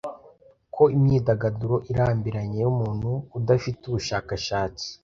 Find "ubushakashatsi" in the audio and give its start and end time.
3.85-4.87